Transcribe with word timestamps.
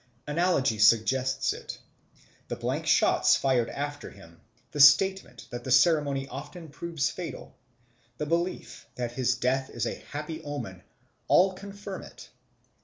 Analogy 0.25 0.79
suggests 0.79 1.53
it; 1.53 1.77
the 2.47 2.55
blank 2.55 2.87
shots 2.87 3.35
fired 3.35 3.69
after 3.69 4.09
him, 4.09 4.41
the 4.71 4.79
statement 4.79 5.45
that 5.51 5.63
the 5.63 5.69
ceremony 5.69 6.27
often 6.27 6.69
proves 6.69 7.11
fatal, 7.11 7.55
the 8.17 8.25
belief 8.25 8.87
that 8.95 9.11
his 9.11 9.35
death 9.35 9.69
is 9.69 9.85
a 9.85 10.01
happy 10.09 10.41
omen, 10.41 10.81
all 11.27 11.53
confirm 11.53 12.01
it. 12.01 12.31